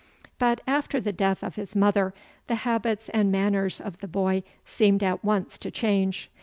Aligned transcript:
But, 0.39 0.61
after 0.65 0.99
the 0.99 1.13
death 1.13 1.43
of 1.43 1.57
his 1.57 1.75
mother, 1.75 2.11
the 2.47 2.55
habits 2.65 3.07
and 3.09 3.31
manners 3.31 3.79
of 3.79 3.97
the 3.97 4.07
boy 4.07 4.41
seemed 4.65 5.03
at 5.03 5.23
once 5.23 5.59
to 5.59 5.69
change. 5.69 6.31